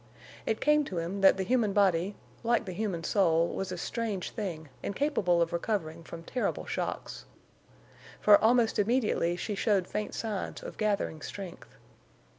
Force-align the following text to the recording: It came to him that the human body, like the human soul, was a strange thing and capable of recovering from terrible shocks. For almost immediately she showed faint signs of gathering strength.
It 0.47 0.61
came 0.61 0.83
to 0.85 0.97
him 0.97 1.21
that 1.21 1.37
the 1.37 1.43
human 1.43 1.73
body, 1.73 2.15
like 2.41 2.65
the 2.65 2.71
human 2.71 3.03
soul, 3.03 3.49
was 3.49 3.71
a 3.71 3.77
strange 3.77 4.31
thing 4.31 4.69
and 4.81 4.95
capable 4.95 5.43
of 5.43 5.53
recovering 5.53 6.03
from 6.03 6.23
terrible 6.23 6.65
shocks. 6.65 7.25
For 8.19 8.43
almost 8.43 8.79
immediately 8.79 9.35
she 9.35 9.53
showed 9.53 9.85
faint 9.85 10.15
signs 10.15 10.63
of 10.63 10.79
gathering 10.79 11.21
strength. 11.21 11.69